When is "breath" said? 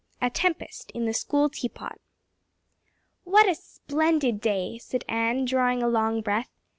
6.21-6.49